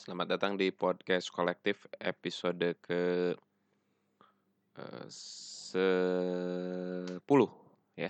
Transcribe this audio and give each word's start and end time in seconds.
Selamat 0.00 0.32
datang 0.32 0.56
di 0.56 0.72
podcast 0.72 1.28
kolektif 1.28 1.84
episode 2.00 2.72
ke 2.80 3.36
eh, 4.80 5.06
sepuluh 6.40 7.52
ya. 7.92 8.08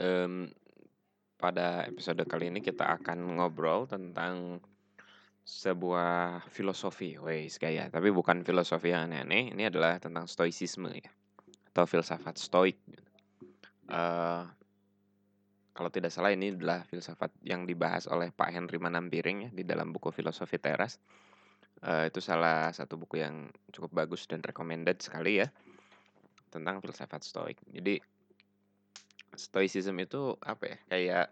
Em, 0.00 0.48
pada 1.36 1.84
episode 1.84 2.24
kali 2.24 2.48
ini 2.48 2.64
kita 2.64 2.88
akan 2.88 3.36
ngobrol 3.36 3.84
tentang 3.84 4.64
sebuah 5.44 6.48
filosofi, 6.48 7.20
wes 7.20 7.60
gaya, 7.60 7.92
tapi 7.92 8.08
bukan 8.16 8.48
filosofi 8.48 8.96
yang 8.96 9.12
aneh-aneh. 9.12 9.52
Ini 9.52 9.68
adalah 9.68 10.00
tentang 10.00 10.24
stoicisme 10.24 10.88
ya, 10.88 11.12
atau 11.68 11.84
filsafat 11.84 12.40
stoik. 12.40 12.80
Eh, 13.92 14.44
kalau 15.74 15.90
tidak 15.90 16.14
salah 16.14 16.30
ini 16.30 16.54
adalah 16.54 16.86
filsafat 16.86 17.34
yang 17.42 17.66
dibahas 17.66 18.06
oleh 18.06 18.30
Pak 18.30 18.54
Henry 18.54 18.78
Manampiring 18.78 19.38
ya 19.44 19.50
di 19.50 19.66
dalam 19.66 19.90
buku 19.90 20.14
Filosofi 20.14 20.62
Teras. 20.62 21.02
Eh, 21.82 22.08
itu 22.08 22.22
salah 22.22 22.70
satu 22.70 22.94
buku 22.94 23.18
yang 23.18 23.50
cukup 23.74 24.06
bagus 24.06 24.24
dan 24.30 24.38
recommended 24.40 25.02
sekali 25.02 25.42
ya 25.42 25.50
tentang 26.54 26.78
filsafat 26.78 27.26
stoik. 27.26 27.58
Jadi 27.66 27.98
stoicism 29.34 29.98
itu 29.98 30.38
apa 30.46 30.64
ya? 30.70 30.78
Kayak 30.86 31.26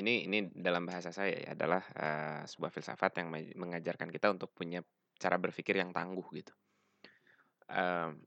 ini 0.00 0.24
ini 0.24 0.48
dalam 0.56 0.88
bahasa 0.88 1.12
saya 1.12 1.36
ya 1.36 1.52
adalah 1.52 1.84
eh, 1.92 2.42
sebuah 2.48 2.72
filsafat 2.72 3.20
yang 3.20 3.28
me- 3.28 3.52
mengajarkan 3.52 4.08
kita 4.08 4.32
untuk 4.32 4.56
punya 4.56 4.80
cara 5.20 5.36
berpikir 5.36 5.76
yang 5.76 5.92
tangguh 5.92 6.24
gitu. 6.32 6.56
Em, 7.68 8.18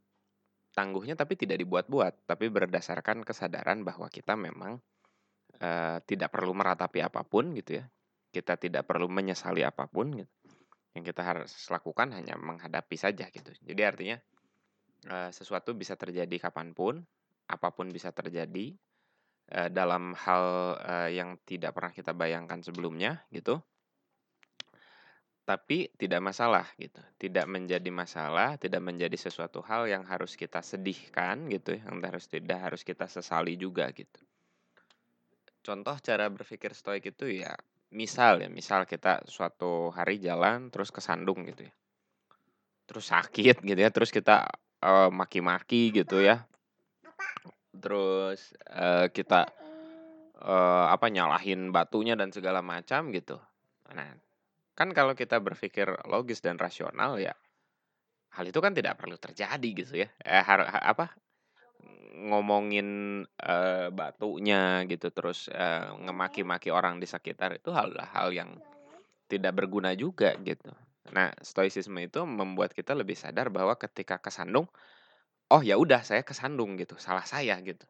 tangguhnya 0.75 1.15
tapi 1.15 1.39
tidak 1.39 1.63
dibuat-buat, 1.63 2.27
tapi 2.27 2.51
berdasarkan 2.51 3.23
kesadaran 3.23 3.87
bahwa 3.87 4.11
kita 4.11 4.35
memang 4.35 4.77
eh, 5.63 5.97
tidak 6.03 6.35
perlu 6.35 6.51
meratapi 6.51 6.99
apa 6.99 7.23
pun 7.23 7.55
gitu 7.55 7.79
ya. 7.79 7.85
Kita 8.35 8.59
tidak 8.59 8.83
perlu 8.83 9.07
menyesali 9.07 9.63
apa 9.63 9.87
pun 9.87 10.11
gitu. 10.19 10.33
Yang 10.91 11.15
kita 11.15 11.21
harus 11.23 11.51
lakukan 11.71 12.11
hanya 12.11 12.35
menghadapi 12.35 12.99
saja 12.99 13.31
gitu. 13.31 13.55
Jadi 13.63 13.81
artinya 13.87 14.17
eh, 15.07 15.31
sesuatu 15.31 15.71
bisa 15.71 15.95
terjadi 15.95 16.51
kapan 16.51 16.75
pun, 16.75 16.99
apa 17.47 17.71
pun 17.71 17.87
bisa 17.95 18.11
terjadi 18.11 18.75
eh, 19.55 19.69
dalam 19.71 20.11
hal 20.11 20.45
yang 21.15 21.39
tidak 21.47 21.71
pernah 21.71 21.95
kita 21.95 22.11
bayangkan 22.11 22.59
sebelumnya 22.59 23.23
gitu. 23.31 23.63
Tapi 25.45 25.93
tidak 25.93 26.25
masalah 26.25 26.65
gitu. 26.81 26.97
Tidak 27.21 27.45
menjadi 27.45 27.89
masalah, 27.93 28.57
tidak 28.57 28.81
menjadi 28.81 29.13
sesuatu 29.13 29.61
hal 29.61 29.85
yang 29.85 30.01
harus 30.01 30.33
kita 30.33 30.65
sedihkan 30.65 31.45
gitu, 31.53 31.77
yang 31.77 32.01
harus 32.01 32.25
tidak 32.25 32.65
harus 32.65 32.81
kita 32.81 33.05
sesali 33.05 33.53
juga 33.53 33.85
gitu. 33.93 34.25
Contoh 35.61 35.97
cara 36.01 36.29
berpikir 36.33 36.73
stoik 36.73 37.13
itu 37.13 37.41
ya 37.45 37.53
misal 37.93 38.41
ya, 38.41 38.49
misal 38.49 38.89
kita 38.89 39.21
suatu 39.29 39.93
hari 39.93 40.17
jalan 40.17 40.73
terus 40.73 40.89
kesandung 40.89 41.45
gitu 41.45 41.69
ya. 41.69 41.73
Terus 42.85 43.05
sakit 43.09 43.61
gitu 43.61 43.79
ya, 43.81 43.89
terus 43.93 44.09
kita 44.09 44.49
eh, 44.81 45.09
maki-maki 45.13 45.93
gitu 45.93 46.25
ya. 46.25 46.45
Terus 47.69 48.53
eh, 48.65 49.13
kita 49.13 49.45
eh, 50.41 50.85
apa 50.89 51.05
nyalahin 51.13 51.69
batunya 51.69 52.17
dan 52.17 52.33
segala 52.33 52.65
macam 52.65 53.09
gitu. 53.13 53.37
Nah, 53.93 54.09
kan 54.75 54.91
kalau 54.91 55.15
kita 55.15 55.39
berpikir 55.39 55.87
logis 56.11 56.43
dan 56.43 56.59
rasional 56.59 57.17
ya 57.17 57.33
hal 58.35 58.45
itu 58.51 58.59
kan 58.59 58.75
tidak 58.75 58.99
perlu 58.99 59.15
terjadi 59.15 59.69
gitu 59.71 59.93
ya. 60.03 60.09
Eh, 60.19 60.43
har- 60.43 60.67
ha- 60.67 60.85
apa 60.91 61.15
ngomongin 62.15 62.87
eh, 63.23 63.87
batunya 63.91 64.83
gitu 64.87 65.07
terus 65.11 65.47
eh, 65.51 65.87
ngemaki-maki 66.03 66.69
orang 66.71 66.99
di 66.99 67.07
sekitar 67.07 67.59
itu 67.59 67.69
hal 67.71 67.91
hal 67.95 68.31
yang 68.31 68.55
tidak 69.31 69.53
berguna 69.57 69.91
juga 69.97 70.35
gitu. 70.43 70.71
Nah, 71.13 71.31
stoicisme 71.41 71.97
itu 72.01 72.23
membuat 72.25 72.73
kita 72.73 72.93
lebih 72.97 73.13
sadar 73.17 73.53
bahwa 73.53 73.77
ketika 73.77 74.17
kesandung, 74.21 74.65
oh 75.53 75.61
ya 75.61 75.75
udah 75.77 76.01
saya 76.01 76.21
kesandung 76.25 76.77
gitu, 76.81 76.97
salah 76.97 77.25
saya 77.25 77.57
gitu. 77.61 77.85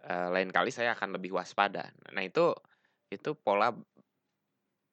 Eh, 0.00 0.28
lain 0.32 0.50
kali 0.50 0.70
saya 0.72 0.96
akan 0.96 1.16
lebih 1.20 1.36
waspada. 1.36 1.92
Nah, 2.14 2.22
itu 2.24 2.54
itu 3.12 3.36
pola 3.36 3.74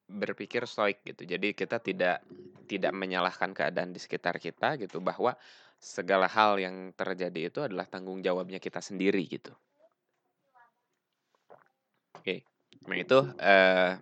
berpikir 0.08 0.64
stoik 0.64 1.04
gitu. 1.04 1.28
Jadi 1.28 1.52
kita 1.54 1.84
tidak 1.84 2.24
tidak 2.68 2.92
menyalahkan 2.92 3.52
keadaan 3.56 3.92
di 3.92 4.00
sekitar 4.00 4.40
kita 4.40 4.76
gitu 4.80 5.00
bahwa 5.00 5.36
segala 5.78 6.28
hal 6.28 6.58
yang 6.60 6.92
terjadi 6.96 7.52
itu 7.52 7.60
adalah 7.64 7.86
tanggung 7.86 8.20
jawabnya 8.24 8.58
kita 8.58 8.82
sendiri 8.82 9.24
gitu. 9.28 9.54
Oke. 12.18 12.44
Nah, 12.88 12.98
itu 12.98 13.20
eh 13.40 13.94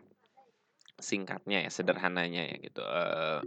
singkatnya 0.96 1.68
ya, 1.68 1.70
sederhananya 1.70 2.42
ya 2.48 2.56
gitu. 2.62 2.82
Eh 2.82 3.42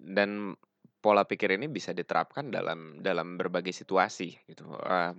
dan 0.00 0.56
pola 1.00 1.24
pikir 1.24 1.56
ini 1.56 1.68
bisa 1.68 1.92
diterapkan 1.92 2.48
dalam 2.48 3.00
dalam 3.00 3.36
berbagai 3.36 3.72
situasi 3.72 4.36
gitu. 4.48 4.68
Eh, 4.80 5.12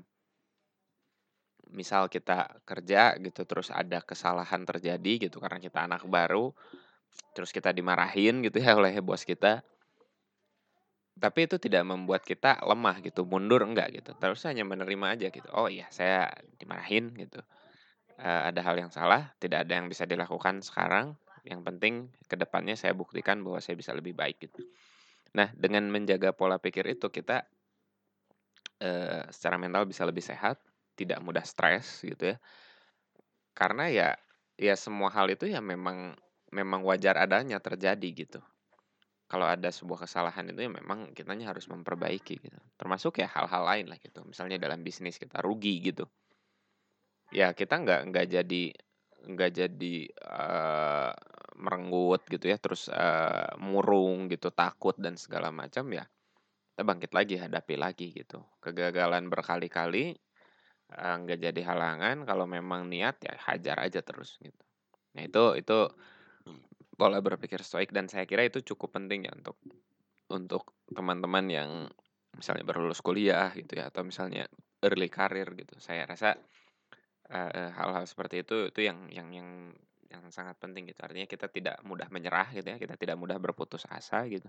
misal 1.72 2.12
kita 2.12 2.62
kerja 2.68 3.16
gitu 3.18 3.48
terus 3.48 3.72
ada 3.72 4.04
kesalahan 4.04 4.68
terjadi 4.68 5.28
gitu 5.28 5.40
karena 5.40 5.58
kita 5.58 5.88
anak 5.88 6.04
baru 6.06 6.52
terus 7.32 7.52
kita 7.52 7.72
dimarahin 7.72 8.44
gitu 8.44 8.60
ya 8.60 8.76
oleh 8.80 8.96
bos 9.04 9.24
kita. 9.24 9.64
Tapi 11.12 11.46
itu 11.46 11.60
tidak 11.62 11.86
membuat 11.86 12.24
kita 12.26 12.64
lemah 12.66 12.98
gitu 13.04 13.28
mundur 13.28 13.62
enggak 13.62 13.94
gitu. 13.94 14.16
Terus 14.18 14.42
hanya 14.48 14.64
menerima 14.66 15.20
aja 15.20 15.28
gitu 15.30 15.50
oh 15.54 15.68
iya 15.68 15.88
saya 15.92 16.32
dimarahin 16.58 17.14
gitu. 17.20 17.44
Eh, 18.22 18.42
ada 18.52 18.62
hal 18.64 18.80
yang 18.80 18.92
salah 18.94 19.32
tidak 19.38 19.68
ada 19.68 19.80
yang 19.80 19.88
bisa 19.92 20.08
dilakukan 20.08 20.64
sekarang. 20.64 21.16
Yang 21.42 21.62
penting 21.68 21.94
ke 22.30 22.36
depannya 22.38 22.78
saya 22.78 22.94
buktikan 22.94 23.42
bahwa 23.42 23.60
saya 23.60 23.76
bisa 23.78 23.92
lebih 23.94 24.16
baik 24.16 24.40
gitu. 24.50 24.66
Nah 25.38 25.52
dengan 25.54 25.88
menjaga 25.92 26.34
pola 26.34 26.58
pikir 26.58 26.90
itu 26.90 27.12
kita 27.12 27.46
eh, 28.82 29.24
secara 29.30 29.62
mental 29.62 29.86
bisa 29.86 30.08
lebih 30.08 30.24
sehat 30.26 30.58
tidak 31.04 31.20
mudah 31.26 31.46
stres 31.46 32.06
gitu 32.06 32.36
ya. 32.36 32.38
Karena 33.52 33.92
ya 33.92 34.10
ya 34.56 34.76
semua 34.78 35.10
hal 35.12 35.28
itu 35.34 35.50
ya 35.50 35.60
memang 35.60 36.16
memang 36.52 36.84
wajar 36.84 37.18
adanya 37.18 37.58
terjadi 37.58 38.10
gitu. 38.14 38.40
Kalau 39.32 39.48
ada 39.48 39.72
sebuah 39.72 40.04
kesalahan 40.04 40.52
itu 40.52 40.68
ya 40.68 40.72
memang 40.72 41.16
kitanya 41.16 41.56
harus 41.56 41.66
memperbaiki 41.72 42.36
gitu. 42.44 42.60
Termasuk 42.76 43.24
ya 43.24 43.32
hal-hal 43.32 43.64
lain 43.64 43.88
lah 43.88 43.96
gitu. 44.04 44.28
Misalnya 44.28 44.60
dalam 44.60 44.84
bisnis 44.84 45.16
kita 45.16 45.40
rugi 45.40 45.80
gitu. 45.80 46.04
Ya 47.32 47.56
kita 47.56 47.80
nggak 47.80 48.12
nggak 48.12 48.26
jadi 48.28 48.64
nggak 49.32 49.52
jadi 49.56 49.96
eh, 50.12 51.12
merenggut 51.56 52.28
gitu 52.28 52.46
ya. 52.52 52.60
Terus 52.60 52.92
eh, 52.92 53.56
murung 53.64 54.28
gitu 54.28 54.52
takut 54.52 55.00
dan 55.00 55.16
segala 55.16 55.48
macam 55.56 55.88
ya 55.96 56.04
kita 56.82 56.98
bangkit 56.98 57.12
lagi 57.14 57.36
hadapi 57.38 57.76
lagi 57.78 58.08
gitu. 58.10 58.42
Kegagalan 58.58 59.30
berkali-kali 59.30 60.18
eh, 60.92 61.16
nggak 61.24 61.40
jadi 61.40 61.62
halangan 61.64 62.28
kalau 62.28 62.46
memang 62.46 62.88
niat 62.92 63.18
ya 63.24 63.34
hajar 63.48 63.88
aja 63.88 64.00
terus 64.04 64.36
gitu. 64.44 64.64
Nah 65.16 65.24
itu 65.28 65.44
itu 65.60 65.78
pola 66.96 67.18
berpikir 67.24 67.64
stoik 67.66 67.90
dan 67.96 68.06
saya 68.12 68.28
kira 68.30 68.46
itu 68.46 68.62
cukup 68.62 68.94
penting 69.00 69.26
ya 69.26 69.32
untuk 69.34 69.58
untuk 70.32 70.64
teman-teman 70.92 71.46
yang 71.50 71.70
misalnya 72.36 72.64
baru 72.64 72.88
lulus 72.88 73.04
kuliah 73.04 73.52
gitu 73.58 73.80
ya 73.80 73.92
atau 73.92 74.06
misalnya 74.06 74.48
early 74.84 75.10
career 75.12 75.48
gitu. 75.58 75.76
Saya 75.82 76.06
rasa 76.08 76.38
eh, 77.32 77.70
hal-hal 77.74 78.06
seperti 78.06 78.44
itu 78.46 78.72
itu 78.72 78.80
yang 78.86 79.08
yang 79.12 79.30
yang 79.34 79.50
yang 80.12 80.24
sangat 80.30 80.60
penting 80.60 80.88
gitu. 80.92 81.00
Artinya 81.04 81.28
kita 81.28 81.48
tidak 81.48 81.80
mudah 81.88 82.08
menyerah 82.12 82.52
gitu 82.52 82.68
ya 82.68 82.78
kita 82.80 82.96
tidak 83.00 83.16
mudah 83.20 83.40
berputus 83.40 83.88
asa 83.88 84.28
gitu. 84.28 84.48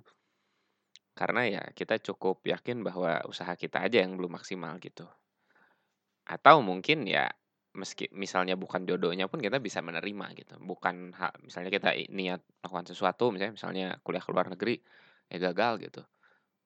Karena 1.12 1.44
ya 1.44 1.62
kita 1.76 2.00
cukup 2.00 2.41
yakin 2.44 2.80
bahwa 2.82 3.20
usaha 3.28 3.53
kita 3.54 3.84
aja 3.84 4.00
yang 4.00 4.16
belum 4.16 4.41
maksimal 4.41 4.80
gitu 4.80 5.04
atau 6.27 6.62
mungkin 6.62 7.05
ya 7.09 7.31
meski 7.72 8.05
misalnya 8.12 8.55
bukan 8.55 8.84
jodohnya 8.84 9.27
pun 9.33 9.41
kita 9.41 9.56
bisa 9.59 9.81
menerima 9.81 10.27
gitu. 10.37 10.54
Bukan 10.60 11.16
hak 11.16 11.41
misalnya 11.47 11.71
kita 11.72 11.91
niat 12.13 12.41
melakukan 12.60 12.86
sesuatu 12.92 13.33
misalnya 13.33 13.54
misalnya 13.57 13.86
kuliah 14.04 14.22
ke 14.24 14.30
luar 14.33 14.47
negeri 14.53 14.77
ya 15.33 15.39
gagal 15.51 15.72
gitu. 15.89 16.03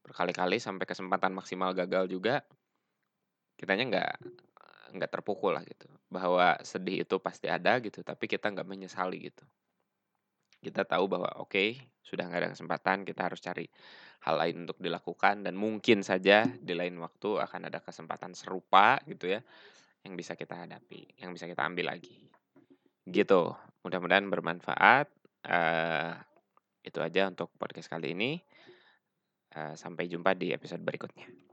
Berkali-kali 0.05 0.59
sampai 0.63 0.87
kesempatan 0.87 1.33
maksimal 1.35 1.73
gagal 1.75 2.11
juga 2.11 2.43
kitanya 3.57 3.85
nggak 3.91 4.13
nggak 4.99 5.11
terpukul 5.13 5.55
lah 5.57 5.63
gitu. 5.67 5.87
Bahwa 6.11 6.59
sedih 6.63 7.07
itu 7.07 7.17
pasti 7.23 7.47
ada 7.51 7.79
gitu 7.83 8.03
tapi 8.03 8.27
kita 8.31 8.51
nggak 8.53 8.67
menyesali 8.69 9.31
gitu 9.31 9.45
kita 10.67 10.83
tahu 10.83 11.07
bahwa 11.07 11.31
oke 11.39 11.79
sudah 12.03 12.27
nggak 12.27 12.41
ada 12.43 12.51
kesempatan 12.55 13.07
kita 13.07 13.31
harus 13.31 13.39
cari 13.39 13.67
hal 14.27 14.35
lain 14.43 14.67
untuk 14.67 14.83
dilakukan 14.83 15.47
dan 15.47 15.55
mungkin 15.55 16.03
saja 16.03 16.43
di 16.47 16.75
lain 16.75 16.99
waktu 16.99 17.39
akan 17.39 17.71
ada 17.71 17.79
kesempatan 17.79 18.35
serupa 18.35 18.99
gitu 19.07 19.31
ya 19.31 19.41
yang 20.03 20.19
bisa 20.19 20.35
kita 20.35 20.67
hadapi 20.67 21.23
yang 21.23 21.31
bisa 21.31 21.47
kita 21.47 21.63
ambil 21.63 21.95
lagi. 21.95 22.27
Gitu. 23.07 23.55
Mudah-mudahan 23.87 24.27
bermanfaat 24.27 25.07
Eh, 25.47 26.13
itu 26.83 26.99
aja 26.99 27.31
untuk 27.31 27.55
podcast 27.55 27.87
kali 27.87 28.19
ini. 28.19 28.43
Eh, 29.55 29.75
sampai 29.79 30.11
jumpa 30.11 30.35
di 30.35 30.51
episode 30.51 30.83
berikutnya 30.83 31.46